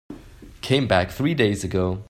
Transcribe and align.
Came 0.61 0.87
back 0.87 1.11
three 1.11 1.35
days 1.35 1.63
ago. 1.63 1.99